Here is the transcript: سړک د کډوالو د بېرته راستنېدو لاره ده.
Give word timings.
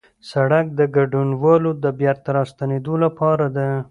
سړک 0.31 0.65
د 0.79 0.81
کډوالو 0.93 1.71
د 1.83 1.85
بېرته 1.99 2.29
راستنېدو 2.37 2.93
لاره 3.03 3.47
ده. 3.55 3.67